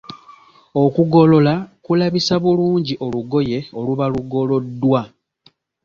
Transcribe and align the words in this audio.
Okugolola 0.83 1.53
kulabisa 1.83 2.35
bulungi 2.43 2.93
olugoye 3.05 3.59
oluba 3.79 4.05
lugoloddwa! 4.13 5.01